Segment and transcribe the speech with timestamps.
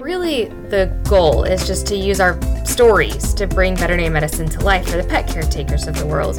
[0.00, 4.88] really the goal is just to use our stories to bring veterinary medicine to life
[4.88, 6.38] for the pet caretakers of the world.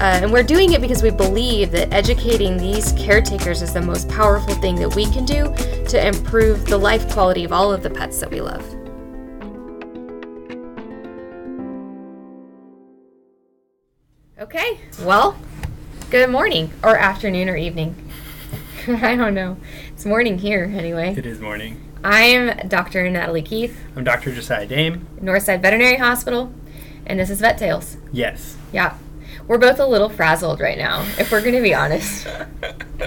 [0.00, 4.08] Uh, and we're doing it because we believe that educating these caretakers is the most
[4.08, 5.44] powerful thing that we can do
[5.86, 8.62] to improve the life quality of all of the pets that we love.
[14.38, 15.38] Okay, well,
[16.10, 17.96] good morning, or afternoon, or evening.
[18.86, 19.56] I don't know.
[19.88, 21.14] It's morning here, anyway.
[21.16, 21.85] It is morning.
[22.04, 23.08] I'm Dr.
[23.10, 24.32] Natalie Keith, I'm Dr.
[24.34, 25.06] Josiah Dame.
[25.20, 26.52] Northside Veterinary Hospital,
[27.06, 27.96] and this is Vet Tales.
[28.12, 28.56] Yes.
[28.72, 28.96] Yeah,
[29.48, 32.24] we're both a little frazzled right now, if we're going to be honest.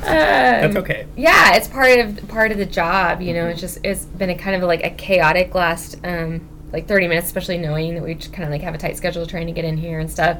[0.00, 1.06] That's Um, okay.
[1.16, 3.20] Yeah, it's part of part of the job.
[3.22, 6.86] You know, it's just it's been a kind of like a chaotic last um, like
[6.88, 9.46] thirty minutes, especially knowing that we just kind of like have a tight schedule trying
[9.46, 10.38] to get in here and stuff.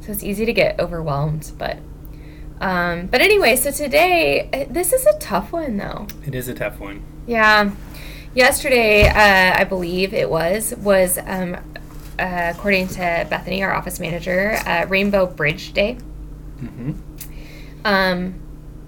[0.00, 1.52] So it's easy to get overwhelmed.
[1.58, 1.78] But
[2.60, 6.06] um, but anyway, so today uh, this is a tough one though.
[6.26, 7.02] It is a tough one.
[7.26, 7.70] Yeah,
[8.34, 11.54] yesterday uh, I believe it was was um,
[12.18, 15.98] uh, according to Bethany, our office manager, uh, Rainbow Bridge Day.
[16.60, 16.92] Mm-hmm.
[17.84, 18.34] Um,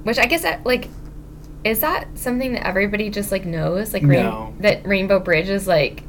[0.05, 0.89] which I guess that like
[1.65, 4.55] is that something that everybody just like knows like rain- No.
[4.61, 6.03] that Rainbow Bridge is like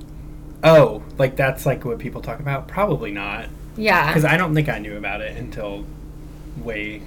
[0.63, 2.67] Oh, like that's like what people talk about?
[2.67, 3.47] Probably not.
[3.75, 5.85] yeah Because I don't think I knew about it until
[6.63, 7.01] way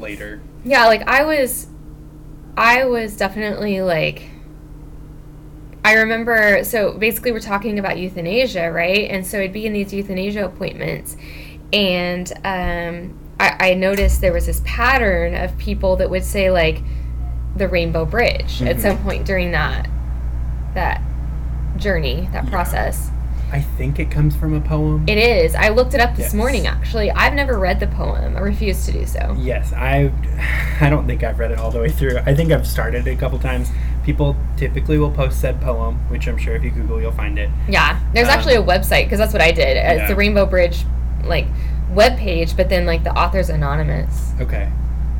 [0.00, 0.40] later.
[0.64, 1.66] yeah like I was
[2.58, 4.24] I was definitely like
[5.84, 9.92] I remember so basically we're talking about euthanasia right and so I'd be in these
[9.94, 11.16] euthanasia appointments
[11.72, 16.82] and um, I, I noticed there was this pattern of people that would say like
[17.56, 18.80] the Rainbow Bridge at Mhm.
[18.80, 19.88] some point during that
[20.74, 21.00] that
[21.76, 22.50] journey that Yeah.
[22.50, 23.10] process.
[23.50, 25.08] I think it comes from a poem.
[25.08, 25.54] It is.
[25.54, 26.34] I looked it up this Yes.
[26.34, 27.10] morning actually.
[27.10, 28.36] I've never read the poem.
[28.36, 29.34] I refuse to do so.
[29.38, 30.12] yes, I
[30.80, 32.18] I don't think I've read it all the way through.
[32.26, 33.70] I think I've started it a couple times.
[34.04, 37.50] People typically will post said poem, which I'm sure if you Google you'll find it.
[37.68, 37.98] Yeah.
[38.14, 39.76] There's Um, actually a website because that's what I did.
[39.76, 40.08] It's Yeah.
[40.08, 40.84] the Rainbow Bridge
[41.24, 41.46] like
[41.90, 44.32] web page, but then like the author's anonymous.
[44.40, 44.68] Okay.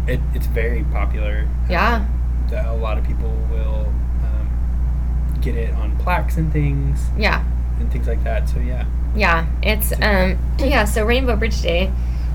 [0.07, 1.47] It, it's very popular.
[1.69, 2.05] Yeah.
[2.51, 3.87] That a lot of people will
[4.25, 7.43] um, get it on plaques and things Yeah.
[7.81, 8.49] And things like that.
[8.49, 8.85] So yeah.
[9.17, 9.47] Yeah.
[9.63, 11.91] It's um yeah, so Rainbow Bridge Day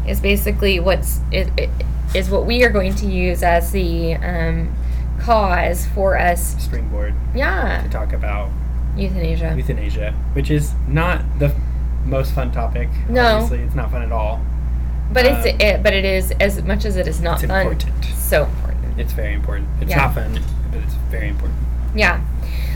[0.08, 1.48] is basically what's is,
[2.14, 4.76] is what we are going to use as the um
[5.20, 8.50] cause for us springboard yeah, to talk about
[8.98, 9.54] euthanasia.
[9.56, 11.54] euthanasia, which is not the
[12.06, 12.90] most fun topic.
[13.08, 13.24] No.
[13.38, 14.42] Obviously, it's not fun at all.
[15.14, 17.44] But it's Um, it, but it is as much as it is not fun.
[17.44, 17.62] It's fun.
[17.94, 18.06] important.
[18.18, 19.00] So important.
[19.00, 19.68] It's very important.
[19.80, 19.98] It's Yeah.
[19.98, 20.40] not fun,
[20.72, 21.60] but it's very important.
[21.96, 22.20] Yeah.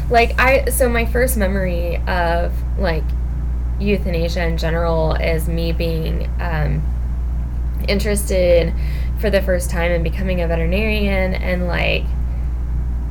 [0.09, 3.03] Like I so my first memory of like
[3.79, 6.81] euthanasia in general is me being um
[7.87, 8.73] interested
[9.19, 12.03] for the first time in becoming a veterinarian and like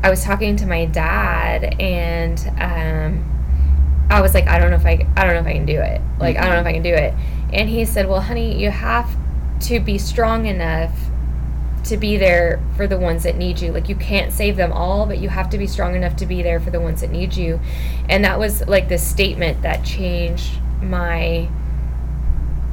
[0.02, 3.32] I was talking to my dad and um
[4.10, 5.80] I was like I don't know if I I don't know if I can do
[5.80, 6.00] it.
[6.18, 7.12] Like I don't know if I can do it.
[7.52, 9.14] And he said, "Well, honey, you have
[9.62, 10.92] to be strong enough
[11.88, 13.72] to be there for the ones that need you.
[13.72, 16.42] Like you can't save them all, but you have to be strong enough to be
[16.42, 17.60] there for the ones that need you.
[18.08, 21.48] And that was like the statement that changed my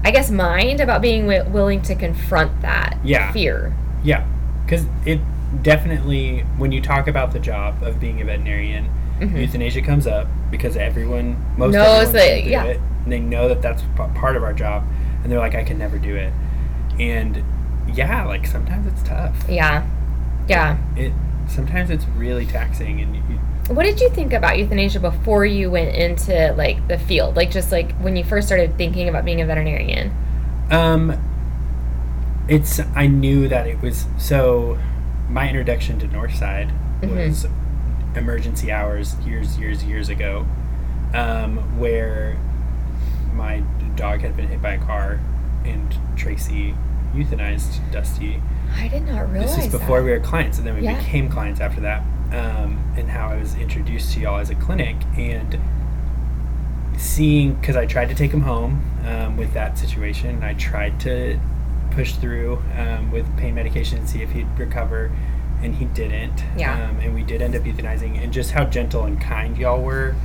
[0.05, 3.31] I guess mind about being wi- willing to confront that Yeah.
[3.31, 3.73] fear.
[4.03, 4.25] Yeah,
[4.65, 5.21] because it
[5.61, 8.89] definitely, when you talk about the job of being a veterinarian,
[9.21, 9.37] Mhm.
[9.39, 12.65] euthanasia comes up because everyone, most Knows that- yeah.
[12.65, 12.81] it.
[13.05, 14.83] And they know that that's p- part of our job,
[15.23, 16.33] and they're like, I can never do it.
[16.99, 17.41] And
[17.93, 19.35] yeah, like sometimes it's tough.
[19.49, 19.85] Yeah.
[20.47, 20.77] Yeah.
[20.95, 21.13] It
[21.47, 23.21] sometimes it's really taxing, and you,
[23.73, 27.35] What did you think about euthanasia before you went into like the field?
[27.35, 30.11] Like just like when you first started thinking about being a veterinarian.
[30.71, 31.17] Um,
[32.47, 34.77] it's I knew that it was so.
[35.29, 37.15] My introduction to Northside Mhm.
[37.27, 37.47] was
[38.15, 40.45] emergency hours years, years, years ago,
[41.13, 42.35] um, where
[43.33, 43.63] my
[43.95, 45.19] dog had been hit by a car,
[45.65, 46.75] and Tracy
[47.15, 48.41] euthanized Dusty.
[48.77, 50.05] I did not realize This is before that.
[50.05, 50.97] we were clients, and then we Yeah.
[50.97, 52.01] became clients after that.
[52.31, 55.59] Um, and how I was introduced to y'all as a clinic, and
[56.97, 60.99] seeing because I tried to take him home um, with that situation, and I tried
[61.01, 61.39] to
[61.91, 65.11] push through um, with pain medication and see if he'd recover,
[65.61, 66.43] and he didn't.
[66.57, 66.73] Yeah.
[66.89, 70.15] Um, and we did end up euthanizing, and just how gentle and kind y'all were.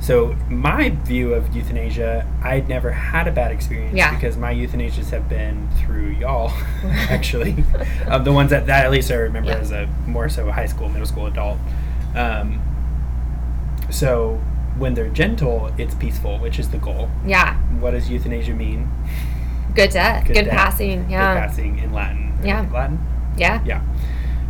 [0.00, 4.14] So my view of euthanasia, I'd never had a bad experience Yeah.
[4.14, 6.52] because my euthanasias have been through y'all,
[6.84, 7.64] actually,
[8.06, 9.58] um, the ones that, that at least I remember Yeah.
[9.58, 11.58] as a more so a high school, middle school adult.
[12.14, 12.62] Um,
[13.90, 14.40] so
[14.78, 17.08] when they're gentle, it's peaceful, which is the goal.
[17.26, 17.56] Yeah.
[17.80, 18.88] What does euthanasia mean?
[19.74, 20.26] Good death.
[20.26, 20.48] Good, death.
[20.50, 21.10] passing.
[21.10, 21.34] Yeah.
[21.34, 22.38] Good passing in Latin.
[22.42, 22.66] Yeah.
[22.72, 22.98] Latin.
[23.36, 23.62] Yeah.
[23.64, 23.82] Yeah.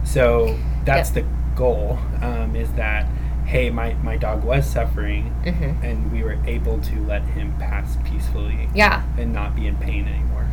[0.04, 1.24] So that's Yep.
[1.24, 1.98] the goal.
[2.22, 3.06] Um, is that
[3.48, 7.96] hey, my, my dog was suffering, hmm and we were able to let him pass
[8.04, 10.46] peacefully Yeah, and not be in pain anymore.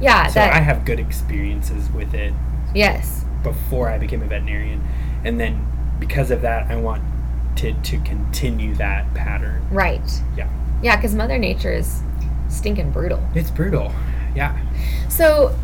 [0.00, 0.26] yeah.
[0.28, 2.32] so that I have good experiences with it
[2.74, 4.86] yes, before I became a veterinarian,
[5.24, 5.66] and then
[5.98, 9.66] because of that, I wanted to continue that pattern.
[9.70, 10.22] right.
[10.36, 10.48] Yeah.
[10.82, 12.02] Yeah, because Mother Nature is
[12.48, 13.18] stinking brutal.
[13.34, 13.90] It's brutal.
[14.34, 14.54] Yeah.
[15.08, 15.56] So,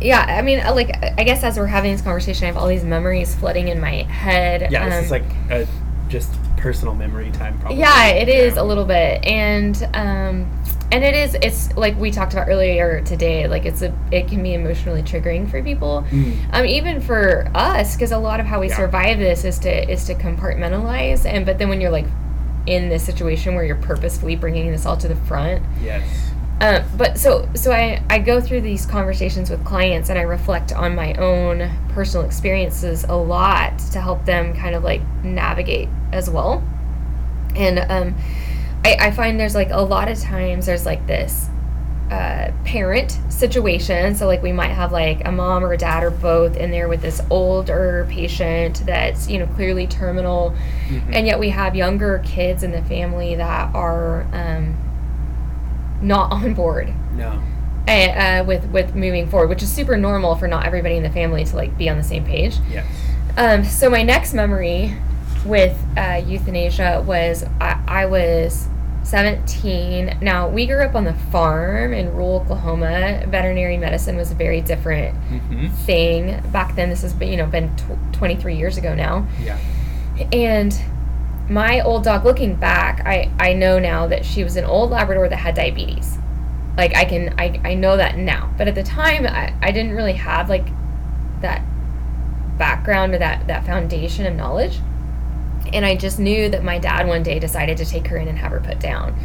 [0.00, 2.68] yeah, I mean, uh, like, I guess as we're having this conversation, I have all
[2.68, 4.70] these memories flooding in my head.
[4.70, 4.84] Yeah.
[4.88, 5.66] This Um, is like a
[6.08, 7.58] just personal memory time.
[7.60, 7.78] Probably.
[7.78, 10.50] yeah, it is a little bit, and um,
[10.90, 11.34] and it is.
[11.42, 13.46] It's like we talked about earlier today.
[13.46, 13.94] Like, it's a.
[14.10, 16.04] It can be emotionally triggering for people.
[16.10, 16.36] Mm.
[16.54, 18.76] Um, even for us, because a lot of how we Yeah.
[18.76, 22.06] survive this is to is to compartmentalize, and but then when you're like
[22.66, 26.27] in this situation where you're purposefully bringing this all to the front, Yes.
[26.60, 30.72] Um, but so so I, I go through these conversations with clients and I reflect
[30.72, 36.28] on my own personal experiences a lot to help them kind of like navigate as
[36.28, 36.62] well.
[37.54, 38.14] And um,
[38.84, 41.46] I, I find there's like a lot of times there's like this
[42.10, 44.14] uh, parent situation.
[44.16, 46.88] So like we might have like a mom or a dad or both in there
[46.88, 50.54] with this older patient that's you know clearly terminal,
[50.88, 51.14] Mhm.
[51.14, 54.74] and yet we have younger kids in the family that are um,
[56.00, 57.40] not on board no.
[57.88, 61.44] uh, with with moving forward, which is super normal for not everybody in the family
[61.44, 62.56] to like be on the same page.
[62.70, 62.86] Yes.
[63.36, 64.96] Um, so my next memory
[65.46, 68.66] with uh, euthanasia was I, I was
[69.04, 70.18] 17.
[70.20, 73.24] Now we grew up on the farm in rural Oklahoma.
[73.28, 75.66] Veterinary medicine was a very different Mm-hmm.
[75.86, 76.88] thing back then.
[76.90, 79.26] This has been you know been tw- 23 years ago now.
[79.42, 79.58] Yeah.
[80.32, 80.78] And
[81.48, 85.28] my old dog, looking back, I, I know now that she was an old Labrador
[85.28, 86.18] that had diabetes.
[86.76, 88.52] Like I can I, I know that now.
[88.56, 90.66] But at the time I, I didn't really have like
[91.40, 91.62] that
[92.58, 94.78] background or that, that foundation of knowledge.
[95.72, 98.38] And I just knew that my dad one day decided to take her in and
[98.38, 99.18] have her put down.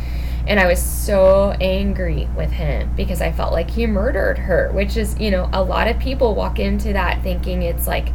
[0.45, 4.97] And I was so angry with him because I felt like he murdered her, which
[4.97, 8.09] is, you know, a lot of people walk into that thinking it's like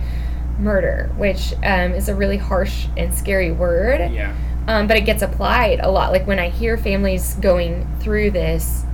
[0.58, 4.10] murder, which um, is a really harsh and scary word.
[4.12, 4.34] Yeah.
[4.66, 6.12] Um, but it gets applied a lot.
[6.12, 8.84] Like when I hear families going through this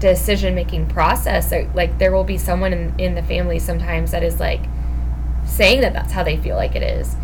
[0.00, 4.22] decision making process, like, like there will be someone in, in the family sometimes that
[4.22, 4.60] is like
[5.46, 7.14] saying that that's how they feel like it is.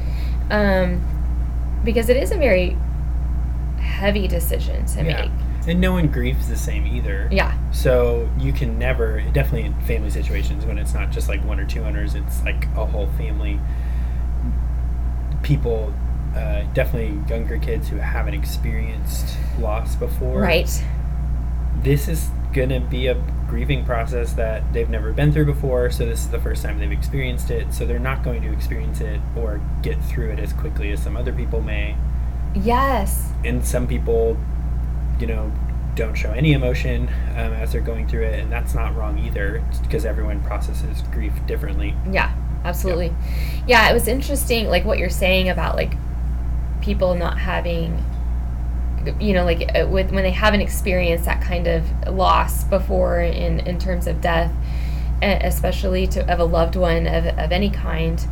[0.50, 1.02] Um,
[1.84, 2.76] because it is a very
[3.80, 5.22] heavy decision to Yeah.
[5.22, 5.30] make.
[5.66, 7.28] And no one grieves the same either.
[7.30, 7.57] Yeah.
[7.72, 11.66] So you can never, definitely in family situations when it's not just like one or
[11.66, 13.60] two owners, it's like a whole family.
[15.42, 15.92] People,
[16.34, 20.40] uh, definitely younger kids who haven't experienced loss before.
[20.40, 20.84] Right.
[21.82, 23.14] This is going to be a
[23.46, 25.90] grieving process that they've never been through before.
[25.90, 27.72] So this is the first time they've experienced it.
[27.72, 31.16] So they're not going to experience it or get through it as quickly as some
[31.16, 31.96] other people may.
[32.54, 33.30] Yes.
[33.44, 34.36] and some people,
[35.20, 35.52] you know,
[35.98, 39.62] don't show any emotion um, as they're going through it, and that's not wrong either,
[39.82, 41.94] because everyone processes grief differently.
[42.10, 42.32] Yeah,
[42.64, 43.12] absolutely.
[43.66, 43.90] Yeah.
[43.90, 45.94] it was interesting, like what you're saying about like
[46.80, 48.02] people not having,
[49.20, 53.60] you know, like uh, with when they haven't experienced that kind of loss before in
[53.60, 54.52] in terms of death,
[55.20, 58.24] especially to of a loved one of of any kind.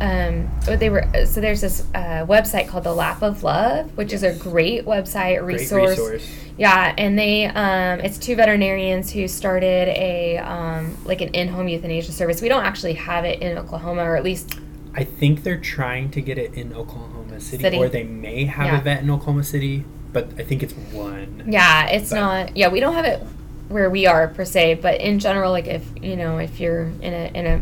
[0.00, 4.22] Um, they were so there's this uh, website called the Lap of Love, which is
[4.22, 5.90] a great website Great resource.
[5.98, 6.28] resource.
[6.58, 12.12] Yeah, and they um, it's two veterinarians who started a um, like an in-home euthanasia
[12.12, 12.42] service.
[12.42, 14.58] We don't actually have it in Oklahoma, or at least
[14.94, 17.76] I think they're trying to get it in Oklahoma City, City.
[17.78, 18.78] or they may have Yeah.
[18.80, 21.44] a vet in Oklahoma City, but I think it's one.
[21.46, 22.56] yeah, it's But- not.
[22.56, 23.22] Yeah, we don't have it
[23.68, 27.12] where we are per se, but in general, like if you know if you're in
[27.12, 27.60] a in a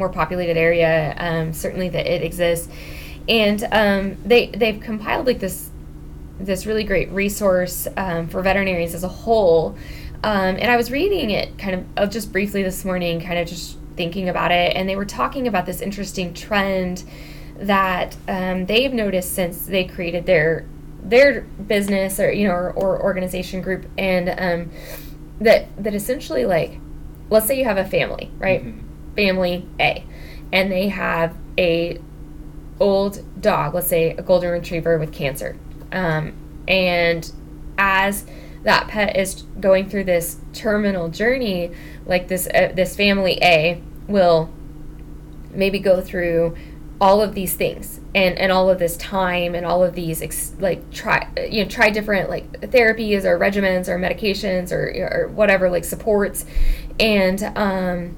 [0.00, 2.68] more populated area, um, certainly that it exists,
[3.28, 5.70] and um, they they've compiled like this
[6.40, 9.76] this really great resource um, for veterinarians as a whole.
[10.24, 13.46] Um, and I was reading it kind of uh, just briefly this morning, kind of
[13.48, 17.04] just thinking about it, and they were talking about this interesting trend
[17.56, 20.66] that um, they've noticed since they created their
[21.02, 24.70] their business or you know or, or organization group, and um,
[25.40, 26.78] that that essentially like,
[27.30, 28.64] let's say you have a family, right?
[28.64, 28.89] Mhm.
[29.16, 30.04] Family A,
[30.52, 32.00] and they have a
[32.78, 35.56] old dog, let's say a golden retriever with cancer.
[35.92, 36.34] Um,
[36.66, 37.30] and
[37.76, 38.24] as
[38.62, 41.72] that pet is going through this terminal journey,
[42.06, 44.50] like this uh, this family A will
[45.52, 46.56] maybe go through
[47.00, 50.54] all of these things and and all of this time and all of these ex-
[50.58, 55.70] like try you know try different like therapies or regimens or medications or or whatever
[55.70, 56.44] like supports
[56.98, 58.14] and um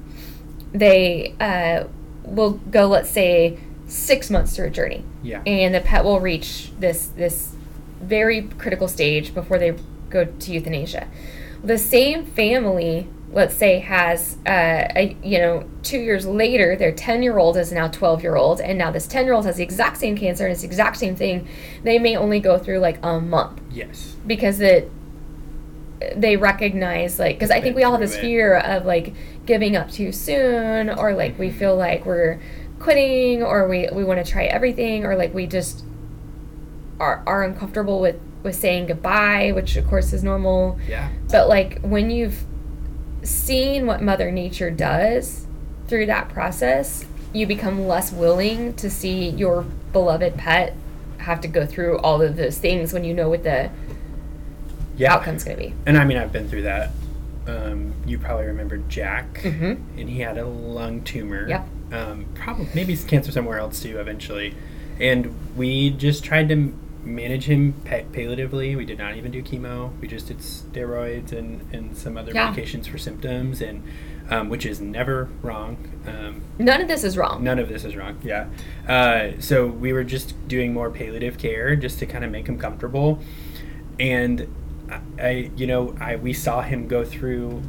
[0.73, 1.85] they uh
[2.25, 5.41] will go let's say six months through a journey Yeah.
[5.45, 7.55] and the pet will reach this this
[8.01, 9.75] very critical stage before they
[10.09, 11.07] go to euthanasia.
[11.63, 17.23] The same family, let's say, has uh, a you know two years later, their ten
[17.23, 19.63] year old is now twelve year old, and now this ten year old has the
[19.63, 21.47] exact same cancer and it's the exact same thing.
[21.83, 24.15] They may only go through like a month yes.
[24.27, 24.91] because it
[26.17, 29.13] they recognize like because I think we all have this fear of like
[29.45, 31.59] giving up too soon or like we mm-hmm.
[31.59, 32.39] feel like we're
[32.79, 35.83] quitting or we we want to try everything or like we just
[36.99, 41.09] are are uncomfortable with with saying goodbye which of course is normal Yeah.
[41.31, 42.43] but like when you've
[43.23, 45.47] seen what mother nature does
[45.87, 50.75] through that process you become less willing to see your beloved pet
[51.19, 53.69] have to go through all of those things when you know what the
[54.97, 55.13] Yeah.
[55.13, 56.91] outcome's going to be And I mean, I've been through that.
[57.47, 59.99] Um, you probably remember Jack, mm-hmm.
[59.99, 61.47] and he had a lung tumor.
[61.47, 61.67] Yep.
[61.91, 64.55] Um, probably maybe cancer somewhere else too eventually,
[64.99, 66.73] and we just tried to
[67.03, 68.77] manage him pa- palliatively.
[68.77, 69.91] We did not even do chemo.
[69.99, 72.53] We just did steroids and and some other Yeah.
[72.53, 73.83] medications for symptoms, and
[74.29, 75.77] um, which is never wrong.
[76.07, 77.43] Um, None of this is wrong.
[77.43, 78.17] None of this is wrong.
[78.23, 78.47] Yeah.
[78.87, 82.57] Uh, so we were just doing more palliative care just to kind of make him
[82.57, 83.19] comfortable,
[83.99, 84.47] and
[85.19, 87.61] I, you know, I we saw him go through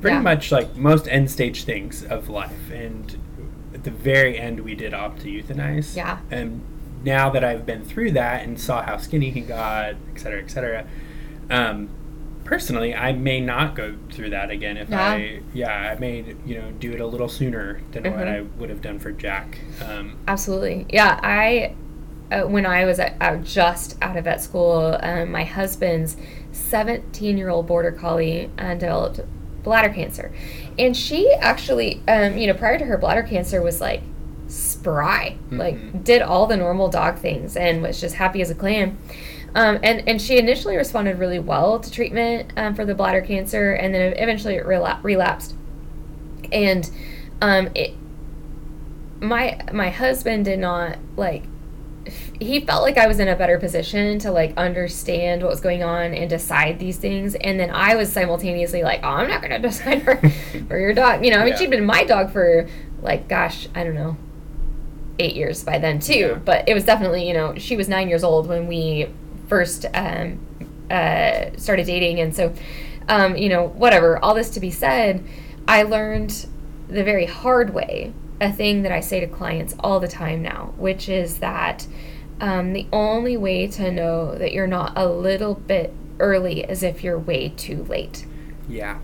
[0.00, 0.22] pretty Yeah.
[0.22, 3.16] much like most end stage things of life, and
[3.74, 5.96] at the very end, we did opt to euthanize.
[5.96, 6.18] Yeah.
[6.30, 6.62] And
[7.04, 10.50] now that I've been through that and saw how skinny he got, et cetera, et
[10.50, 10.84] cetera.
[11.50, 11.88] Um,
[12.44, 15.00] personally, I may not go through that again if Yeah.
[15.00, 18.28] I, yeah, I may, you know, do it a little sooner than what Mhm.
[18.28, 19.58] I would have done for Jack.
[19.86, 20.86] Um, Absolutely.
[20.90, 21.72] Yeah, I
[22.30, 26.16] uh, when I was at, out just out of vet school, um, my husband's
[26.52, 29.20] 17 year old border collie uh, developed
[29.62, 30.32] bladder cancer,
[30.78, 34.02] and she actually, um, you know, prior to her bladder cancer was like
[34.48, 35.58] spry, Mhm.
[35.58, 38.98] like did all the normal dog things and was just happy as a clam.
[39.54, 43.72] Um, and and she initially responded really well to treatment um, for the bladder cancer,
[43.72, 45.54] and then eventually it rela- relapsed.
[46.52, 46.88] And
[47.42, 47.94] um, it,
[49.20, 51.44] my my husband did not like
[52.40, 55.82] he felt like I was in a better position to like understand what was going
[55.82, 59.50] on and decide these things and then I was simultaneously like oh I'm not going
[59.62, 60.16] to decide for,
[60.66, 61.58] for your dog you know I mean Yeah.
[61.58, 62.66] she'd been my dog for
[63.02, 64.16] like gosh I don't know
[65.18, 66.34] 8 years by then too Yeah.
[66.34, 69.08] but it was definitely you know she was 9 years old when we
[69.48, 70.40] first um,
[70.90, 72.52] uh, started dating and so
[73.08, 75.22] um, you know whatever all this to be said
[75.68, 76.46] I learned
[76.88, 80.72] the very hard way a thing that I say to clients all the time now,
[80.78, 81.86] which is that
[82.40, 87.02] um, the only way to know that you're not a little bit early is if
[87.04, 88.26] you're way too late.
[88.68, 88.98] yeah.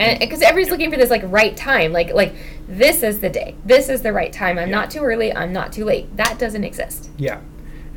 [0.00, 2.34] And because everybody's looking for this like right time, like like
[2.66, 4.58] this is the day, this is the right time.
[4.58, 4.80] I'm Yeah.
[4.80, 6.16] not too early, I'm not too late.
[6.16, 7.10] That doesn't exist.
[7.18, 7.40] Yeah,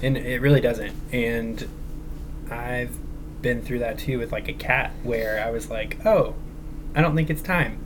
[0.03, 0.94] and it really doesn't.
[1.12, 1.67] And
[2.51, 2.96] I've
[3.41, 6.36] been through that too with like a cat, where I was like, "Oh,
[6.94, 7.79] I don't think it's time,"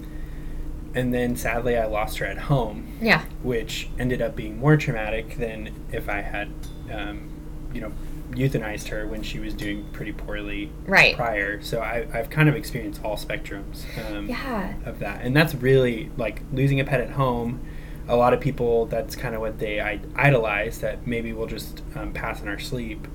[0.93, 5.37] and then sadly I lost her at home, Yeah, which ended up being more traumatic
[5.37, 6.49] than if I had,
[6.91, 7.29] um,
[7.73, 7.91] you know,
[8.31, 11.15] euthanized her when she was doing pretty poorly right.
[11.15, 11.61] prior.
[11.61, 13.83] So I, I've kind of experienced all spectrums.
[14.11, 15.21] Um, Yeah, of that.
[15.23, 17.65] And that's really like losing a pet at home.
[18.07, 21.83] A lot of people, that's kind of what they I- idolize, that maybe we'll just
[21.95, 23.07] um, pass in our sleep.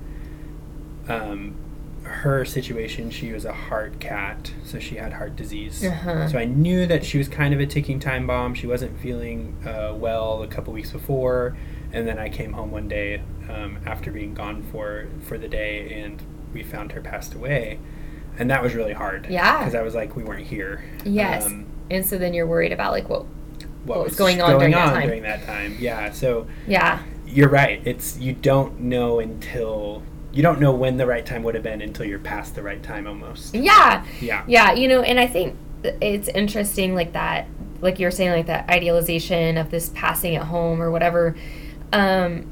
[1.07, 1.55] Um,
[2.03, 5.83] her situation, she was a heart cat, so she had heart disease.
[5.83, 6.29] Uh-huh.
[6.29, 8.53] So I knew that she was kind of a ticking time bomb.
[8.53, 11.57] She wasn't feeling uh, well a couple weeks before.
[11.91, 16.01] And then I came home one day um, after being gone for, for the day,
[16.01, 16.21] and
[16.53, 17.79] we found her passed away.
[18.37, 19.27] And that was really hard.
[19.29, 19.59] Yeah.
[19.59, 20.83] Because I was like, we weren't here.
[21.05, 21.45] yes.
[21.45, 23.25] Um, and so then you're worried about like what?
[23.85, 25.07] what, What was going on during that time.
[25.07, 25.75] during that time.
[25.79, 27.81] Yeah, so Yeah, you're right.
[27.85, 30.01] It's you don't know until
[30.33, 32.81] you don't know when the right time would have been until you're past the right
[32.83, 33.53] time almost.
[33.55, 34.03] yeah.
[34.19, 34.43] Yeah.
[34.47, 35.55] Yeah, you know, and I think
[36.01, 37.47] it's interesting, like that,
[37.79, 41.35] like you're saying, like that idealization of this passing at home or whatever.
[41.93, 42.51] Um,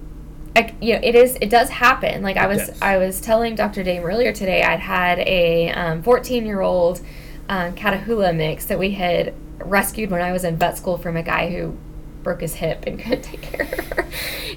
[0.56, 2.22] I, you know, it is, it does happen.
[2.22, 2.82] Like I was, does.
[2.82, 3.84] I was telling Dr.
[3.84, 7.02] Dame earlier today, I'd had a um, 14 year old
[7.50, 11.24] um, Catahoula mix that we had rescued when I was in vet school from a
[11.24, 11.78] guy who
[12.22, 14.08] broke his hip and couldn't take care of her.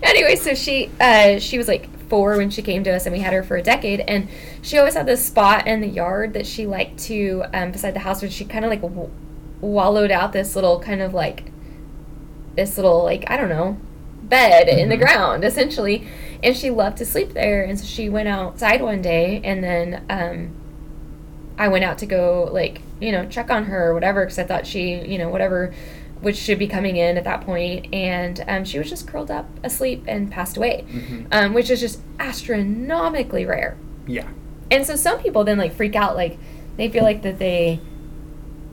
[0.03, 3.21] anyway, so she uh, she was like four when she came to us, and we
[3.21, 4.00] had her for a decade.
[4.00, 4.29] And
[4.62, 8.00] she always had this spot in the yard that she liked to um, beside the
[8.00, 9.11] house, where she kind of like w-
[9.61, 11.50] wallowed out this little kind of like
[12.55, 13.79] this little like I don't know
[14.28, 15.00] bed in the Mhm.
[15.00, 16.06] ground essentially
[16.42, 20.02] and she loved to sleep there and so she went outside one day and then
[20.11, 20.50] um
[21.59, 24.45] I went out to go like you know check on her or whatever because I
[24.45, 25.73] thought she you know whatever
[26.21, 29.47] which should be coming in at that point, and um, she was just curled up
[29.62, 31.26] asleep and passed away, Mhm.
[31.30, 33.76] um, which is just astronomically rare.
[34.06, 34.25] Yeah.
[34.71, 36.38] And so some people then like freak out, like
[36.78, 37.80] they feel like that they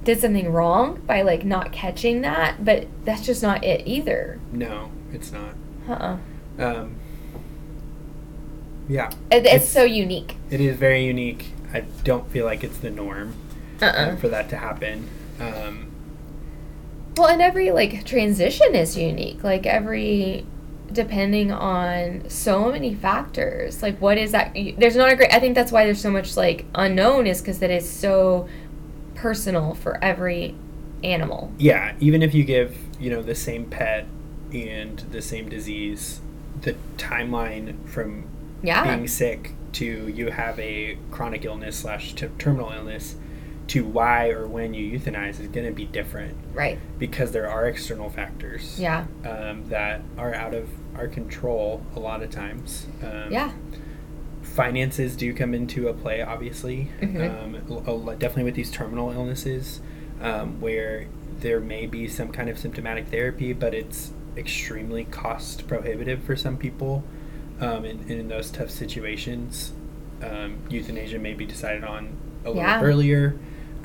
[0.04, 4.40] did something wrong by like not catching that, but that's just not it either.
[4.52, 5.54] No, it's not.
[5.88, 6.18] Uh-uh.
[6.60, 6.96] Um,
[8.88, 9.08] yeah.
[9.32, 10.38] It, it's, It's- so unique.
[10.50, 11.52] It is very unique.
[11.74, 13.34] I don't feel like it's the norm
[13.82, 14.10] Uh-uh.
[14.12, 15.10] um, for that to happen.
[15.40, 15.88] Um,
[17.18, 19.44] Well, and every like transition is unique.
[19.44, 20.46] Like every
[20.92, 23.82] depending on so many factors.
[23.82, 26.38] Like what is that there's not a great I think that's why there's so much
[26.38, 28.48] like unknown is cuz that is so
[29.16, 30.56] personal for every
[31.04, 31.52] animal.
[31.58, 34.06] yeah, even if you give, you know, the same pet
[34.54, 36.22] and the same disease,
[36.62, 38.26] the timeline from
[38.62, 38.84] Yeah.
[38.96, 43.16] being sick to you have a chronic illness slash t- terminal illness
[43.68, 46.78] to why or when you euthanize is going to be different right.
[47.00, 49.06] because there are external factors Yeah.
[49.26, 52.88] um, that are out of our control a lot of times.
[53.02, 53.52] Um, Yeah.
[54.44, 56.90] Finances do come into a play, obviously.
[57.02, 57.44] Mhm.
[57.44, 59.82] Um, a- a lot- definitely with these terminal illnesses,
[60.22, 61.06] um, where
[61.40, 66.58] there may be some kind of symptomatic therapy, but it's extremely cost prohibitive for some
[66.58, 67.04] people.
[67.60, 69.74] Um, and, and in those tough situations,
[70.22, 72.10] um, euthanasia may be decided on
[72.46, 72.82] a little Yeah.
[72.82, 73.36] earlier.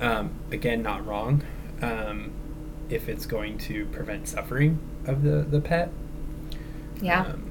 [0.01, 1.43] Um, again, not wrong.
[1.83, 2.31] Um,
[2.91, 5.91] if it's going to prevent suffering of the, the pet.
[7.01, 7.23] Yeah.
[7.23, 7.51] Um,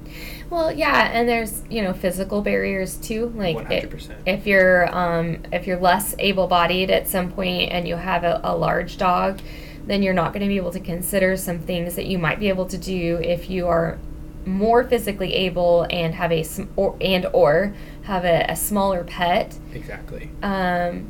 [0.50, 3.32] Well, yeah, and there's you know physical barriers too.
[3.36, 4.14] Like 100%.
[4.26, 8.56] if you're um, if you're less able-bodied at some point and you have a, a
[8.56, 9.40] large dog,
[9.86, 12.48] then you're not going to be able to consider some things that you might be
[12.48, 13.98] able to do if you are
[14.46, 17.74] more physically able and have a sm- or, and or
[18.04, 19.58] have a, a smaller pet.
[19.74, 20.30] exactly.
[20.42, 21.06] Um,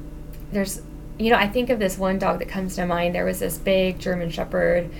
[0.50, 0.82] there's,
[1.18, 3.14] you know, I think of this one dog that comes to mind.
[3.14, 4.90] There was this big German Shepherd,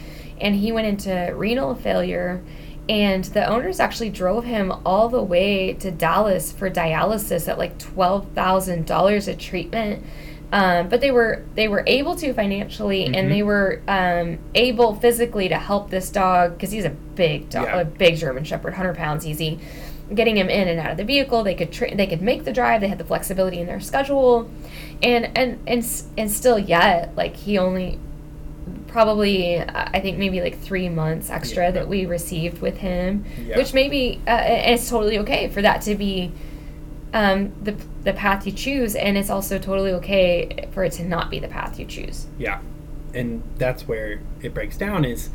[0.41, 2.45] and he went into renal failure,
[2.89, 7.79] and the owners actually drove him all the way to Dallas for dialysis at like
[7.79, 10.05] twelve thousand dollars a treatment.
[10.51, 13.17] Um, but they were they were able to financially, Mhm.
[13.17, 17.67] and they were um, able physically to help this dog because he's a big dog,
[17.67, 17.81] Yeah.
[17.81, 19.59] a big German Shepherd, hundred pounds easy
[20.15, 21.43] getting him in and out of the vehicle.
[21.45, 22.81] They could tra- they could make the drive.
[22.81, 24.49] They had the flexibility in their schedule,
[25.03, 25.87] and and and
[26.17, 27.99] and still yet like he only
[28.89, 31.71] probably uh, I think maybe like three months extra Yeah.
[31.73, 33.57] that we received with him, Yeah.
[33.59, 36.33] which maybe uh, it's totally okay for that to be.
[37.15, 37.75] Um, the
[38.05, 41.49] the path you choose, and it's also totally okay for it to not be the
[41.49, 42.27] path you choose.
[42.39, 42.61] Yeah.
[43.15, 45.31] And that's where it breaks down is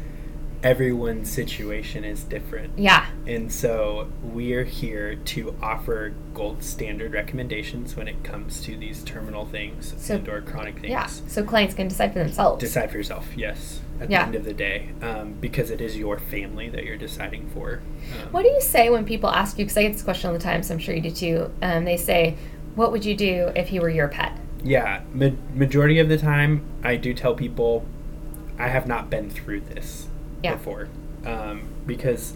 [0.64, 2.78] everyone's situation is different.
[2.80, 9.04] Yeah, And so we're here to offer gold standard recommendations when it comes to these
[9.04, 10.90] terminal things So- and or chronic things.
[10.92, 11.06] yeah.
[11.08, 12.62] So clients can decide for themselves.
[12.62, 14.20] Decide for yourself, yes, at Yeah.
[14.22, 17.82] the end of the day, um, because it is your family that you're deciding for.
[18.22, 19.66] Um, What do you say when people ask you?
[19.66, 21.52] Because I get this question all the time, so I'm sure you do too.
[21.62, 22.36] Um, they say,
[22.76, 24.32] "What would you do if he were your pet?"
[24.64, 27.86] Yeah, ma- majority of the time, I do tell people
[28.58, 30.08] I have not been through this
[30.44, 30.56] Yeah.
[30.56, 30.90] before,
[31.26, 32.36] um, because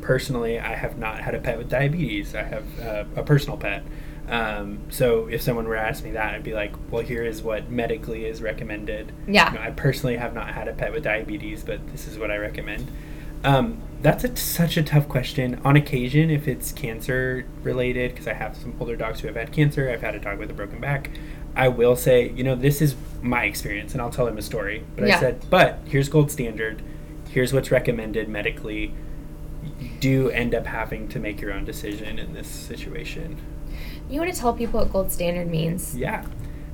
[0.00, 2.34] personally, I have not had a pet with diabetes.
[2.34, 3.82] I have uh, a personal pet.
[4.28, 7.42] Um, so if someone were to ask me that, I'd be like, "Well, here is
[7.42, 9.50] what medically is recommended." Yeah.
[9.52, 12.30] You know, I personally have not had a pet with diabetes, but this is what
[12.30, 12.90] I recommend.
[13.44, 15.60] Um, that's a, such a tough question.
[15.64, 19.50] On occasion, if it's cancer related, because I have some older dogs who have had
[19.52, 21.10] cancer, I've had a dog with a broken back.
[21.56, 24.84] I will say, you know, this is my experience, and I'll tell them a story.
[24.94, 25.16] But Yeah.
[25.16, 26.82] I said, but here's gold standard.
[27.30, 28.94] Here's what's recommended medically.
[29.80, 33.40] You do end up having to make your own decision in this situation.
[34.08, 35.94] You want to tell people what gold standard means?
[35.96, 36.24] Yeah.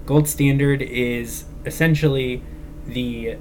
[0.07, 2.43] Gold standard is essentially
[2.87, 3.39] the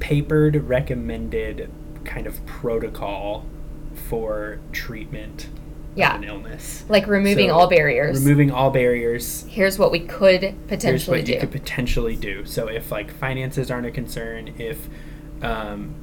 [0.00, 1.70] papered recommended
[2.04, 3.46] kind of protocol
[3.94, 5.48] for treatment
[5.98, 6.14] Yeah.
[6.16, 6.84] of an illness.
[6.88, 8.20] Like removing So, all barriers.
[8.24, 9.44] Removing all barriers.
[9.48, 11.32] Here's what we could potentially Here's what do.
[11.32, 12.44] you could potentially do.
[12.44, 14.78] So if like finances aren't a concern, if
[15.42, 15.94] um,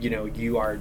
[0.00, 0.78] you know you are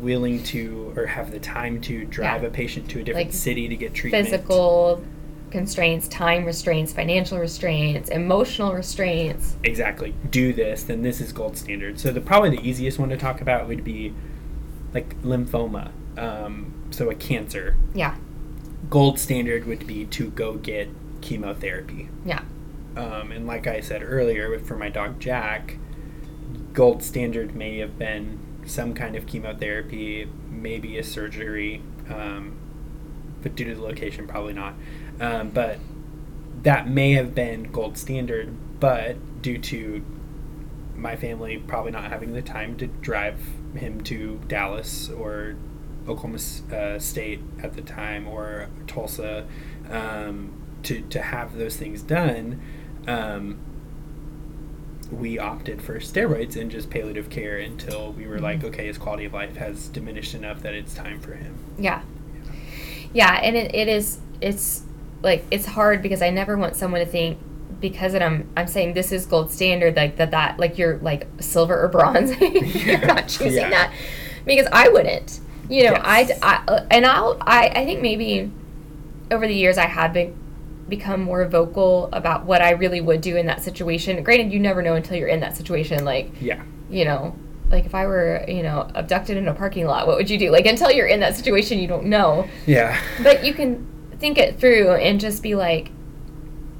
[0.00, 2.48] willing to or have the time to drive Yeah.
[2.48, 5.02] a patient to a different Like, city to get treatment, Physical
[5.50, 9.56] constraints, time restraints, financial restraints, emotional restraints.
[9.64, 11.98] exactly do this, then this is gold standard.
[11.98, 14.12] So the probably the easiest one to talk about would be
[14.92, 15.90] like lymphoma.
[16.18, 17.76] Um, so a cancer.
[17.94, 18.16] Yeah.
[18.90, 20.88] Gold standard would be to go get
[21.20, 22.08] chemotherapy.
[22.24, 22.42] Yeah.
[22.96, 25.76] Um, and like I said earlier, for my dog Jack,
[26.72, 32.56] gold standard may have been some kind of chemotherapy, maybe a surgery, um,
[33.42, 34.74] but due to the location, probably not.
[35.20, 35.78] Um, but
[36.62, 38.54] that may have been gold standard.
[38.80, 40.04] But due to
[40.96, 43.40] my family probably not having the time to drive
[43.74, 45.54] him to Dallas or
[46.08, 46.38] Oklahoma
[46.72, 49.46] uh, State at the time or Tulsa
[49.90, 50.52] um,
[50.84, 52.60] to, to have those things done,
[53.06, 53.58] um,
[55.10, 59.24] we opted for steroids and just palliative care until we were like, okay, his quality
[59.24, 61.56] of life has diminished enough that it's time for him.
[61.78, 62.02] Yeah.
[63.12, 64.82] Yeah, and it, it is, it's
[65.22, 67.38] like, it's hard because I never want someone to think,
[67.80, 71.80] because I'm I'm saying this is gold standard like that that like you're like silver
[71.80, 73.70] or bronze you're not choosing yeah.
[73.70, 73.94] that
[74.44, 76.38] because I wouldn't you know yes.
[76.42, 78.50] I, I and I'll I I think maybe
[79.30, 80.36] over the years I have been
[80.88, 84.22] become more vocal about what I really would do in that situation.
[84.22, 86.04] Granted, you never know until you're in that situation.
[86.04, 87.36] Like, yeah, you know,
[87.70, 90.50] like if I were, you know, abducted in a parking lot, what would you do?
[90.50, 92.48] Like until you're in that situation, you don't know.
[92.66, 92.98] Yeah.
[93.22, 93.86] But you can
[94.18, 95.90] think it through and just be like,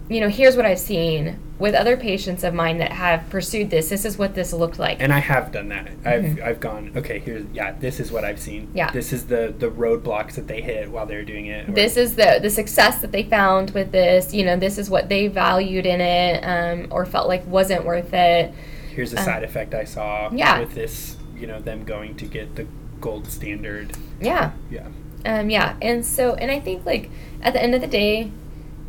[0.09, 3.89] you know, here's what I've seen with other patients of mine that have pursued this.
[3.91, 4.99] This is what this looked like.
[5.01, 5.89] And I have done that.
[6.05, 6.45] I've mm-hmm.
[6.45, 8.71] I've gone, okay, here's yeah, this is what I've seen.
[8.75, 8.91] Yeah.
[8.91, 11.75] This is the the roadblocks that they hit while they're doing it.
[11.75, 14.33] This is the the success that they found with this.
[14.33, 18.13] You know, this is what they valued in it, um, or felt like wasn't worth
[18.15, 18.55] it.
[18.91, 20.59] Here's a um, side effect I saw yeah.
[20.59, 21.17] with this.
[21.37, 22.67] You know, them going to get the
[23.01, 23.97] gold standard.
[24.21, 24.53] Yeah.
[24.71, 24.89] Yeah.
[25.25, 27.11] Um, yeah, and so and I think like
[27.43, 28.31] at the end of the day,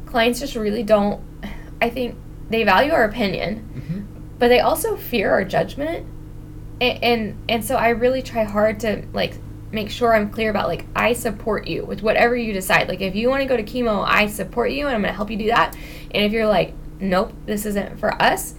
[0.09, 1.23] clients just really don't.
[1.81, 2.17] I think
[2.49, 4.29] they value our opinion, mm-hmm.
[4.37, 6.07] but they also fear our judgment.
[6.81, 9.35] And, and and so I really try hard to like
[9.71, 12.89] make sure I'm clear about like I support you with whatever you decide.
[12.89, 15.15] Like if you want to go to chemo, I support you and I'm going to
[15.15, 15.75] help you do that.
[16.11, 18.55] And if you're like, nope, this isn't for us,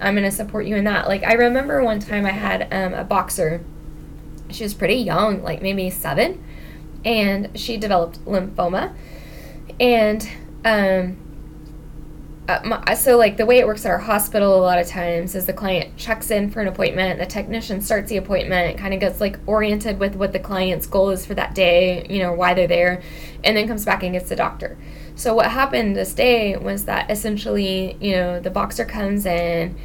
[0.00, 1.06] I'm going to support you in that.
[1.06, 3.64] Like I remember one time I had um, a boxer.
[4.50, 6.42] She was pretty young, like maybe seven,
[7.04, 8.94] and she developed lymphoma.
[9.78, 10.28] And
[10.64, 11.16] um,
[12.48, 15.34] uh, my, so like the way it works at our hospital a lot of times
[15.34, 19.00] is the client checks in for an appointment the technician starts the appointment kind of
[19.00, 22.54] gets like oriented with what the client's goal is for that day you know why
[22.54, 23.02] they're there
[23.44, 24.78] and then comes back and gets the doctor.
[25.14, 29.76] So what happened this day was that essentially you know the boxer comes in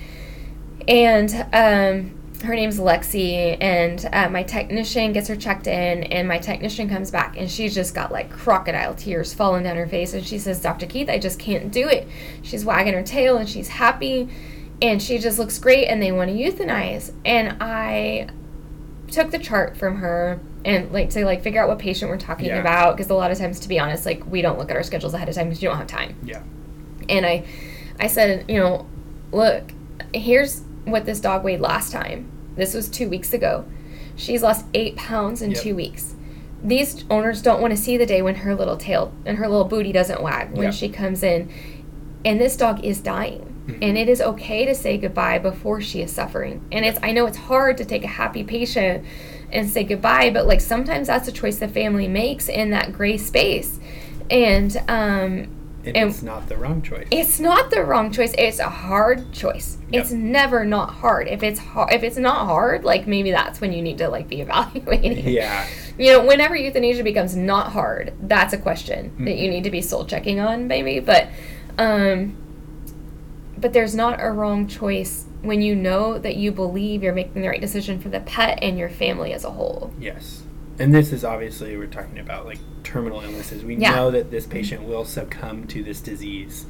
[0.88, 6.38] and um, her name's Lexi, and uh, my technician gets her checked in, and my
[6.38, 10.26] technician comes back, and she's just got like crocodile tears falling down her face, and
[10.26, 10.86] she says, "Dr.
[10.86, 12.08] Keith, I just can't do it."
[12.42, 14.28] She's wagging her tail, and she's happy,
[14.82, 18.28] and she just looks great, and they want to euthanize, and I
[19.08, 22.48] took the chart from her and like to like figure out what patient we're talking
[22.48, 22.60] yeah.
[22.60, 24.82] about because a lot of times to be honest like we don't look at our
[24.82, 26.42] schedules ahead of time because you don't have time yeah
[27.10, 27.46] and i
[28.00, 28.88] i said you know
[29.32, 29.72] look
[30.16, 33.66] here's what this dog weighed last time this was two weeks ago.
[34.16, 35.62] She's lost eight pounds in yep.
[35.62, 36.16] two weeks.
[36.64, 39.66] These owners don't want to see the day when her little tail and her little
[39.66, 40.74] booty doesn't wag when yep.
[40.74, 41.52] she comes in.
[42.24, 43.54] And this dog is dying.
[43.68, 43.84] Mm-hmm.
[43.84, 46.66] And it is okay to say goodbye before she is suffering.
[46.72, 49.06] And it's I know it's hard to take a happy patient
[49.52, 53.18] and say goodbye, but like sometimes that's a choice the family makes in that gray
[53.18, 53.80] space.
[54.30, 57.08] And um and, and, it's not the wrong choice.
[57.12, 58.34] It's not the wrong choice.
[58.38, 59.78] It's a hard choice.
[59.90, 60.04] Yep.
[60.04, 61.28] It's never not hard.
[61.28, 64.30] If it's hard, if it's not hard, like maybe that's when you need to like
[64.30, 65.28] be evaluating.
[65.28, 65.68] Yeah.
[65.98, 69.26] You know, whenever euthanasia becomes not hard, that's a question mm-hmm.
[69.26, 71.00] that you need to be soul checking on, maybe.
[71.00, 71.28] But,
[71.78, 72.38] um,
[73.58, 77.48] but there's not a wrong choice when you know that you believe you're making the
[77.50, 79.94] right decision for the pet and your family as a whole.
[80.00, 80.43] Yes.
[80.80, 83.64] And this is obviously we're talking about like terminal illnesses.
[83.64, 83.96] We yeah.
[83.96, 86.66] know that this patient will succumb to this disease.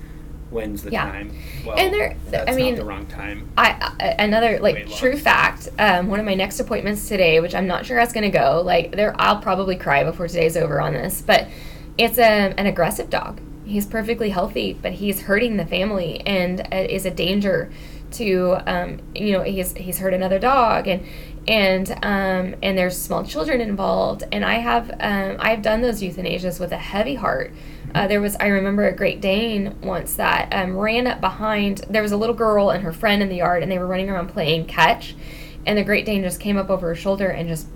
[0.50, 1.06] When's the yeah.
[1.12, 1.36] time?
[1.66, 3.50] Well, and there, that's I mean, not the wrong time.
[3.58, 5.70] I, I another like true fact.
[5.80, 8.38] Um, one of my next appointments today, which I'm not sure how it's going to
[8.38, 8.62] go.
[8.64, 11.48] Like there, I'll probably cry before today's over on this, but
[11.98, 13.42] it's a, an aggressive dog.
[13.66, 17.72] He's perfectly healthy, but he's hurting the family and uh, is a danger
[18.14, 21.06] to um, you know he's he's hurt another dog and
[21.48, 24.24] and um, and there's small children involved.
[24.32, 27.54] And i have um, i've done those euthanasias with a heavy heart.
[27.94, 32.02] Uh, there was i remember a great dane once that um, ran up behind there
[32.02, 34.28] was a little girl and her friend in the yard and they were running around
[34.28, 35.16] playing catch.
[35.66, 37.68] And the great dane just came up over her shoulder and just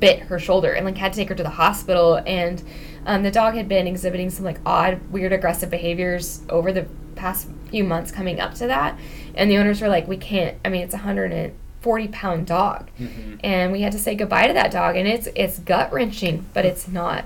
[0.00, 2.20] bit her shoulder and like had to take her to the hospital.
[2.26, 2.62] And
[3.06, 7.48] um, the dog had been exhibiting some like odd weird aggressive behaviors over the past
[7.70, 8.98] few months coming up to that.
[9.34, 12.46] And the owners were like we can't i mean it's a hundred and 40 pound
[12.46, 12.88] dog.
[12.98, 13.36] Mm-hmm.
[13.44, 16.64] and we had to say goodbye to that dog and it's it's gut wrenching but
[16.64, 17.24] it's not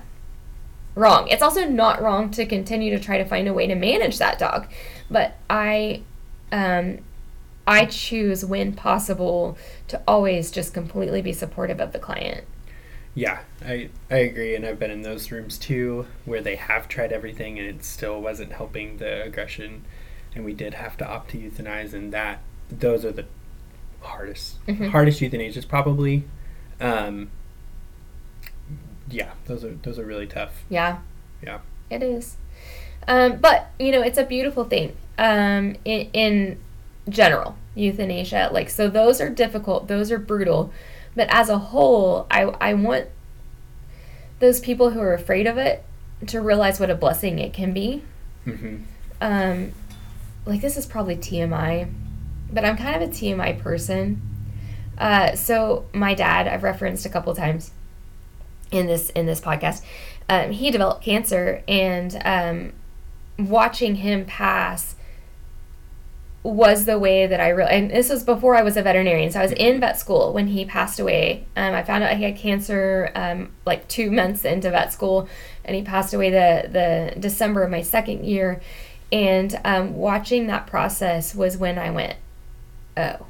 [0.94, 1.26] wrong.
[1.28, 4.38] It's also not wrong to continue to try to find a way to manage that
[4.38, 4.66] dog.
[5.10, 6.02] But i
[6.50, 6.98] um
[7.66, 9.56] i choose when possible
[9.88, 12.44] to always just completely be supportive of the client.
[13.14, 17.12] Yeah i i agree and i've been in those rooms too where they have tried
[17.12, 19.84] everything and it still wasn't helping the aggression
[20.34, 23.26] and we did have to opt to euthanize, and that those are the
[24.02, 24.90] hardest Mhm.
[24.90, 26.24] hardest euthanasias probably.
[26.80, 27.30] Um,
[29.10, 30.62] yeah, those are those are really tough.
[30.68, 30.98] Yeah.
[31.42, 31.58] Yeah.
[31.90, 32.36] It is.
[33.08, 36.58] Um, but, you know, it's a beautiful thing um, in, in
[37.08, 38.48] general, euthanasia.
[38.52, 40.72] Like, so those are difficult, those are brutal.
[41.16, 43.06] But as a whole, I, I want
[44.38, 45.84] those people who are afraid of it
[46.28, 48.02] to realize what a blessing it can be.
[48.44, 48.76] hmm
[49.20, 49.72] Um,
[50.46, 51.88] like, this is probably TMI,
[52.52, 54.20] but I'm kind of a TMI person.
[54.98, 57.72] Uh, so my dad, I've referenced a couple times
[58.70, 59.82] in this in this podcast.
[60.28, 62.72] Um, he developed cancer, and um,
[63.38, 64.96] watching him pass
[66.42, 67.70] was the way that I really.
[67.70, 70.48] And this was before I was a veterinarian, so I was in vet school when
[70.48, 71.46] he passed away.
[71.56, 75.28] Um, I found out he had cancer um, like two months into vet school,
[75.64, 78.60] and he passed away the the December of my second year.
[79.12, 82.16] And um, watching that process was when I went,
[82.96, 83.26] oh,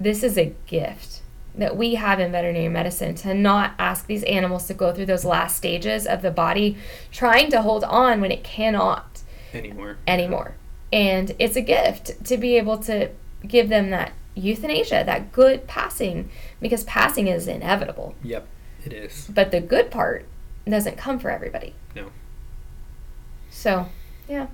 [0.00, 1.22] this is a gift
[1.54, 5.24] that we have in veterinary medicine to not ask these animals to go through those
[5.24, 6.76] last stages of the body
[7.10, 9.96] trying to hold on when it cannot Anymore.
[10.06, 10.54] anymore.
[10.92, 13.10] And it's a gift to be able to
[13.46, 18.14] give them that euthanasia, that good passing, because passing is inevitable.
[18.22, 18.46] Yep,
[18.84, 19.28] it is.
[19.28, 20.26] But the good part
[20.66, 21.74] doesn't come for everybody.
[21.96, 22.10] No.
[23.50, 23.88] So,
[24.28, 24.46] yeah.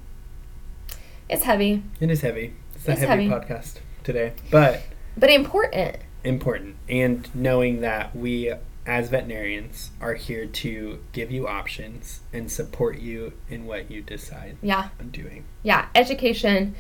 [1.29, 2.55] It's heavy, It is heavy.
[2.92, 4.83] It's a heavy, podcast today, but
[5.16, 5.97] but important.
[6.23, 6.77] important.
[6.88, 8.53] And knowing that we,
[8.87, 14.57] as veterinarians, are here to give you options and support you in what you decide
[14.62, 14.88] Yeah.
[15.01, 15.44] on doing.
[15.62, 15.87] Yeah.
[15.94, 16.75] Education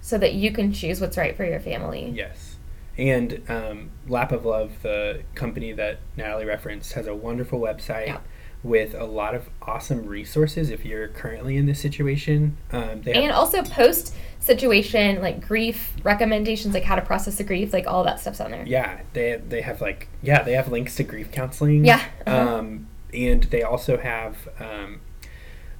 [0.00, 2.10] so that you can choose what's right for your family.
[2.14, 2.56] Yes.
[2.96, 8.18] And um, Lap of Love, the company that Natalie referenced, has a wonderful website Yeah.
[8.62, 12.56] with a lot of awesome resources if you're currently in this situation.
[12.72, 17.44] Um, they have And also post situation like grief recommendations, like how to process the
[17.44, 18.64] grief, like all that stuff's on there.
[18.66, 22.56] yeah they they have like yeah they have links to grief counseling Yeah, uh-huh.
[22.58, 25.00] um and they also have um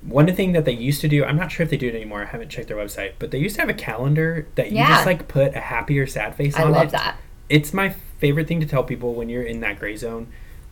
[0.03, 2.23] one thing that they used to do i'm not sure if they do it anymore
[2.23, 4.89] i haven't checked their website but they used to have a calendar that you Yeah.
[4.89, 7.17] just like put a happy or sad face I on I love it that.
[7.49, 7.91] it's my
[8.21, 10.29] favorite thing to tell people when you're in that gray zone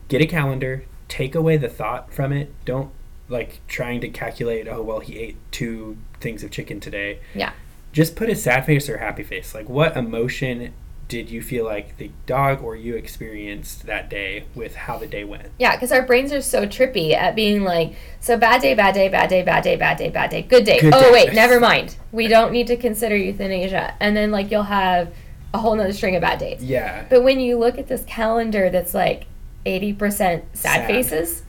[0.09, 2.91] get a calendar take away the thought from it don't
[3.29, 7.53] like trying to calculate oh well he ate two things of chicken today Yeah.
[7.97, 9.55] Just put a sad face or a happy face.
[9.55, 10.75] Like, what emotion
[11.09, 15.25] did you feel like the dog or you experienced that day with how the day
[15.25, 15.47] went?
[15.59, 19.09] Yeah, because our brains are so trippy at being like, so bad day, bad day,
[19.09, 20.79] bad day, bad day, bad day, bad day, good day.
[20.79, 21.11] Good oh, day.
[21.11, 21.97] wait, never mind.
[22.13, 23.95] We don't need to consider euthanasia.
[23.99, 25.15] And then, like, you'll have
[25.55, 26.63] a whole nother string of bad days.
[26.63, 27.07] Yeah.
[27.09, 29.25] But when you look at this calendar that's like
[29.65, 30.87] 80% sad, Sad.
[30.87, 31.45] faces,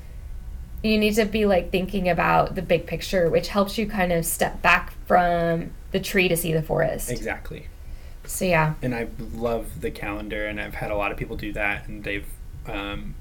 [0.82, 4.26] you need to be like thinking about the big picture, which helps you kind of
[4.26, 7.10] step back from the tree to see the forest.
[7.10, 7.68] Exactly.
[8.26, 8.74] So, yeah.
[8.82, 12.04] And I love the calendar, and I've had a lot of people do that, and
[12.04, 12.28] they've.
[12.68, 13.16] Um,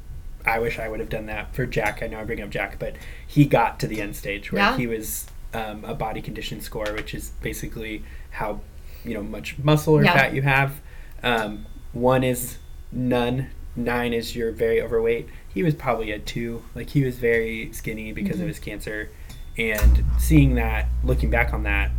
[0.45, 2.03] I wish I would have done that for Jack.
[2.03, 2.95] I know I bring up Jack, but
[3.27, 4.77] he got to the end stage where Yeah.
[4.77, 8.61] he was um, a body condition score, which is basically how
[9.05, 10.13] you know much muscle or Yeah.
[10.13, 10.81] fat you have.
[11.23, 12.59] Um, one is
[12.93, 13.49] none.
[13.77, 15.29] Nine is you're very overweight.
[15.53, 16.63] He was probably a two.
[16.75, 18.43] Like he was very skinny because Mhm.
[18.43, 19.11] of his cancer,
[19.59, 21.91] and seeing that, looking back on that,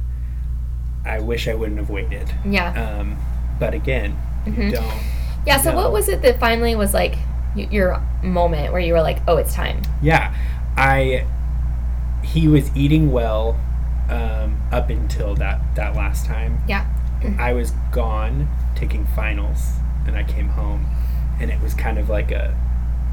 [1.06, 2.30] I wish I wouldn't have waited.
[2.46, 2.70] Yeah.
[3.00, 3.18] Um,
[3.60, 4.16] but again,
[4.46, 4.72] Mhm.
[4.74, 5.00] don't.
[5.46, 5.78] Yeah, so No.
[5.78, 7.16] what was it that finally was like
[7.56, 9.82] your moment where you were like, oh, it's time?
[10.02, 10.34] Yeah,
[10.76, 11.26] I.
[12.22, 13.56] He was eating well
[14.10, 16.62] um, up until that that last time.
[16.68, 16.86] Yeah.
[17.40, 19.72] I was gone taking finals,
[20.06, 20.86] and I came home,
[21.40, 22.54] and it was kind of like a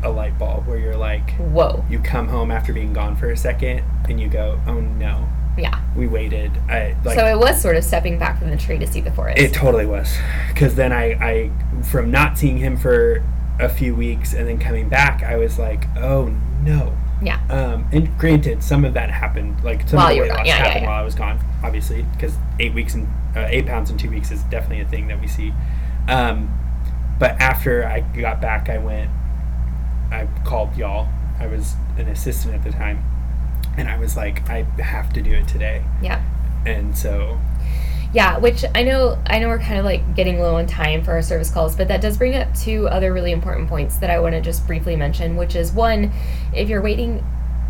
[0.05, 1.85] a light bulb where you're like, Whoa.
[1.91, 5.81] you come home after being gone for a second, and you go, oh no, Yeah.
[5.97, 6.53] we waited.
[6.69, 7.19] I like.
[7.19, 9.39] so it was sort of stepping back from the tree to see the forest.
[9.41, 10.15] It totally was,
[10.49, 11.51] because then I, I,
[11.83, 13.25] from not seeing him for
[13.59, 16.97] a few weeks and then coming back, I was like, oh no.
[17.23, 17.41] yeah.
[17.49, 20.57] Um, and granted, some of that happened, like some While of the weight loss Yeah,
[20.57, 20.89] yeah, happened yeah.
[20.91, 24.31] while I was gone, obviously, because eight weeks and uh, eight pounds in two weeks
[24.31, 25.53] is definitely a thing that we see.
[26.09, 26.51] Um,
[27.19, 29.09] but after I got back, I went,
[30.15, 31.09] I called y'all.
[31.39, 33.05] I was an assistant at the time,
[33.77, 35.85] and I was like, I have to do it today.
[36.03, 36.23] Yeah.
[36.65, 37.39] And so,
[38.15, 41.13] Yeah, which I know I know we're kind of like getting low on time for
[41.13, 44.21] our service calls, but that does bring up two other really important points that I
[44.21, 46.13] want to just briefly mention, which is one,
[46.55, 47.25] if you're waiting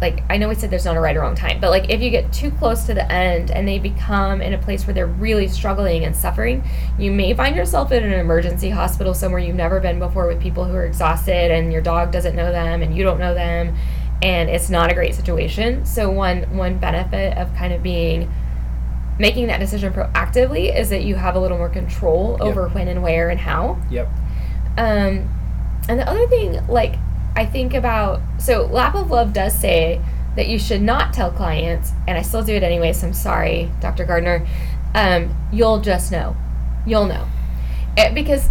[0.05, 2.03] like I know we said there's not a right or wrong time, but like if
[2.03, 5.07] you get too close to the end and they become in a place where they're
[5.07, 6.63] really struggling and suffering,
[6.99, 10.65] you may find yourself in an emergency hospital somewhere you've never been before with people
[10.67, 13.75] who are exhausted and your dog doesn't know them and you don't know them
[14.23, 15.87] and it's not a great situation.
[15.87, 18.31] So one one benefit of kind of being
[19.19, 22.47] making that decision proactively is that you have a little more control Yep.
[22.47, 23.79] over when and where and how.
[23.91, 24.09] Yep.
[24.77, 25.31] Um,
[25.89, 26.97] and the other thing, like,
[27.37, 30.01] I think about so Lap of Love does say
[30.37, 33.71] that you should not tell clients, and I still do it anyway, so I'm sorry,
[33.81, 34.05] Dr.
[34.05, 34.47] Gardner.
[34.95, 36.37] Um, you'll just know.
[36.87, 37.27] You'll know.
[37.97, 38.49] It, because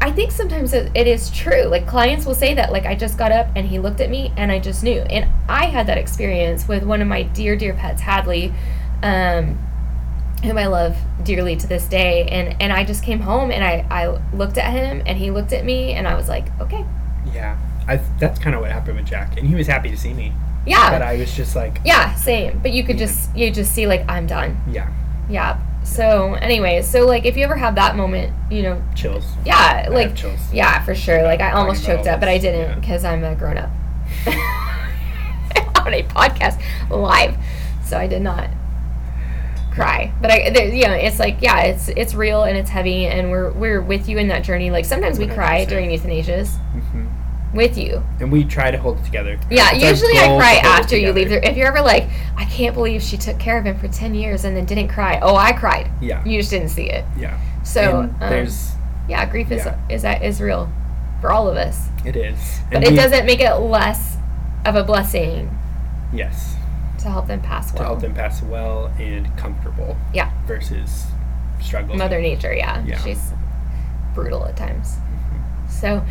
[0.00, 1.64] I think sometimes it, it is true.
[1.64, 4.32] Like, clients will say that, like, I just got up and he looked at me
[4.36, 5.00] and I just knew.
[5.00, 8.52] And I had that experience with one of my dear, dear pets, Hadley.
[9.02, 9.58] Um,
[10.42, 12.26] whom I love dearly to this day.
[12.26, 15.52] And and I just came home and I, I looked at him and he looked
[15.52, 16.84] at me and I was like, okay,
[17.32, 17.58] Yeah.
[17.90, 20.32] I, that's kind of what happened with Jack, and he was happy to see me.
[20.66, 20.90] Yeah.
[20.90, 22.58] But I was just like, yeah, same.
[22.62, 23.06] But you could Yeah.
[23.06, 24.56] just you just see like I'm done.
[24.70, 24.88] yeah,
[25.28, 25.58] Yeah.
[25.82, 29.24] So anyways, so like if you ever have that moment, you know, chills.
[29.46, 30.38] yeah, I like chills.
[30.52, 31.22] yeah, for sure.
[31.22, 32.74] Like I almost choked up, but I didn't yeah.
[32.74, 33.70] because I'm a grown up
[35.86, 37.34] on a podcast live,
[37.84, 38.50] so I did not
[39.72, 40.12] cry.
[40.20, 43.30] But I, there, you know, it's like yeah, it's it's real and it's heavy, and
[43.30, 44.70] we're we're with you in that journey.
[44.70, 47.06] Like sometimes we cry during euthanasias hmm
[47.54, 48.02] with you.
[48.20, 49.38] And we try to hold it together.
[49.50, 51.28] Yeah, It's usually I cry after you leave.
[51.28, 51.40] There.
[51.42, 54.44] If you're ever like, I can't believe she took care of him for ten years
[54.44, 55.18] and then didn't cry.
[55.20, 55.90] Oh, I cried.
[56.00, 57.04] Yeah, You just didn't see it.
[57.18, 57.38] yeah.
[57.64, 58.72] So um, there's
[59.08, 59.78] yeah, grief is yeah.
[59.88, 60.70] is that is real
[61.20, 64.16] for all of us, it is, but And it doesn't make it less
[64.64, 65.54] of a blessing
[66.14, 66.56] Yes,
[67.00, 67.78] to help them pass well.
[67.82, 69.96] to help them pass well and comfortable.
[70.14, 70.30] Yeah.
[70.46, 71.06] Versus
[71.60, 71.98] struggling.
[71.98, 72.98] Mother Nature, yeah, Yeah.
[73.02, 73.32] she's
[74.14, 74.96] brutal at times.
[75.80, 76.04] So,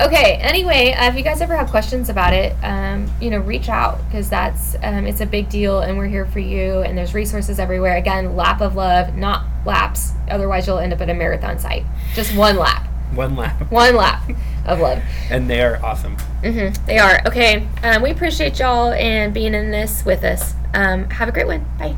[0.00, 0.34] okay.
[0.40, 3.98] Anyway, uh, if you guys ever have questions about it, um, you know, reach out
[4.06, 6.80] because that's um, it's a big deal, and we're here for you.
[6.82, 7.96] And there's resources everywhere.
[7.96, 10.12] Again, lap of love, not laps.
[10.30, 11.84] Otherwise, you'll end up at a marathon site.
[12.14, 14.22] Just one lap, One lap, one lap
[14.64, 15.02] of love.
[15.30, 16.16] and they are awesome.
[16.42, 17.66] hmm They are okay.
[17.82, 20.54] Um, we appreciate y'all and being in this with us.
[20.74, 21.64] Um, have a great one.
[21.78, 21.96] Bye.